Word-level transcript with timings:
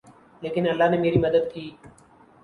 لیکن 0.41 0.67
اللہ 0.69 0.89
نے 0.89 0.97
میری 0.97 1.17
مدد 1.17 1.51
کی 1.53 1.69